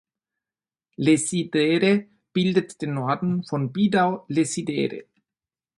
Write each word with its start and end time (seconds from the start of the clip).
Lecidere 0.97 2.07
bildet 2.33 2.81
den 2.81 2.95
Norden 2.95 3.43
von 3.43 3.71
Bidau 3.71 4.25
Lecidere. 4.29 5.03